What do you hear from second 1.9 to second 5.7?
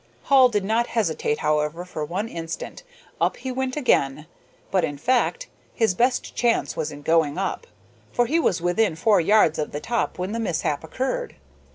one instant. Up he went again. But, in fact,